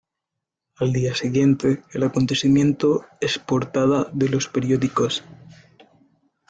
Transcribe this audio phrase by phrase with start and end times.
[0.77, 5.23] Al día siguiente el acontecimiento es portada de los periódicos.